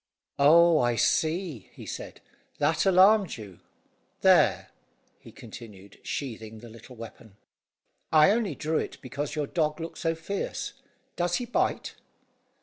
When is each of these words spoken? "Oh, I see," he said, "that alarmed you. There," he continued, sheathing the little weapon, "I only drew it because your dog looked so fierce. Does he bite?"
"Oh, 0.39 0.79
I 0.79 0.95
see," 0.95 1.69
he 1.73 1.85
said, 1.85 2.21
"that 2.57 2.87
alarmed 2.87 3.37
you. 3.37 3.59
There," 4.21 4.71
he 5.19 5.31
continued, 5.31 5.99
sheathing 6.01 6.57
the 6.57 6.69
little 6.69 6.95
weapon, 6.95 7.37
"I 8.11 8.31
only 8.31 8.55
drew 8.55 8.79
it 8.79 8.97
because 9.03 9.35
your 9.35 9.45
dog 9.45 9.79
looked 9.79 9.99
so 9.99 10.15
fierce. 10.15 10.73
Does 11.17 11.35
he 11.35 11.45
bite?" 11.45 11.93